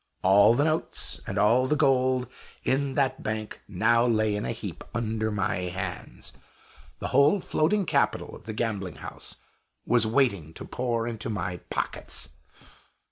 All 0.23 0.55
the 0.55 0.63
notes, 0.63 1.21
and 1.27 1.37
all 1.37 1.67
the 1.67 1.75
gold 1.75 2.27
in 2.63 2.95
that 2.95 3.21
"bank," 3.21 3.61
now 3.67 4.03
lay 4.03 4.35
in 4.35 4.45
a 4.45 4.51
heap 4.51 4.83
under 4.95 5.29
my 5.29 5.57
hands; 5.57 6.33
the 6.97 7.09
whole 7.09 7.39
floating 7.39 7.85
capital 7.85 8.35
of 8.35 8.45
the 8.45 8.53
gambling 8.53 8.95
house 8.95 9.35
was 9.85 10.07
waiting 10.07 10.55
to 10.55 10.65
pour 10.65 11.05
into 11.05 11.29
my 11.29 11.57
pockets! 11.69 12.29